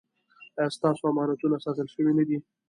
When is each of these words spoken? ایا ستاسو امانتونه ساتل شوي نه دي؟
ایا 0.57 0.73
ستاسو 0.75 1.03
امانتونه 1.11 1.57
ساتل 1.65 1.87
شوي 1.93 2.11
نه 2.19 2.23
دي؟ 2.27 2.37